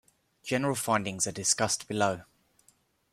General 0.41 0.73
findings 0.73 1.27
are 1.27 1.31
discussed 1.31 1.87
below. 1.87 2.23